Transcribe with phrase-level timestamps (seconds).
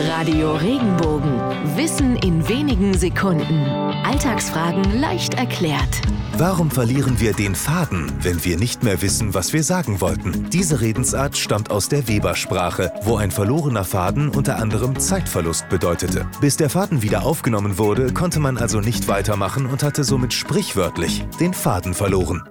[0.00, 1.40] Radio Regenbogen.
[1.76, 3.64] Wissen in wenigen Sekunden.
[4.04, 6.02] Alltagsfragen leicht erklärt.
[6.36, 10.50] Warum verlieren wir den Faden, wenn wir nicht mehr wissen, was wir sagen wollten?
[10.50, 16.26] Diese Redensart stammt aus der Webersprache, wo ein verlorener Faden unter anderem Zeitverlust bedeutete.
[16.40, 21.26] Bis der Faden wieder aufgenommen wurde, konnte man also nicht weitermachen und hatte somit sprichwörtlich
[21.40, 22.44] den Faden verloren.